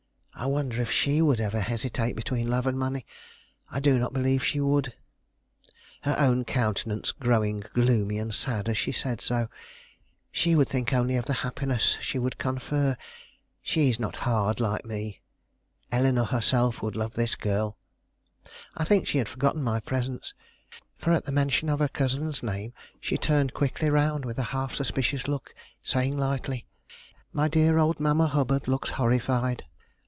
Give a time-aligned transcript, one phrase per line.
[0.33, 3.05] I wonder if she would ever hesitate between love and money.
[3.69, 4.95] I do not believe she would,"
[6.01, 9.49] her own countenance growing gloomy and sad as she said so;
[10.31, 12.97] "she would think only of the happiness she would confer;
[13.61, 15.21] she is not hard like me.
[15.91, 17.77] Eleanore herself would love this girl."
[18.75, 20.33] I think she had forgotten my presence,
[20.97, 24.73] for at the mention of her cousin's name she turned quickly round with a half
[24.73, 26.65] suspicious look, saying lightly:
[27.31, 29.65] "My dear old Mamma Hubbard looks horrified.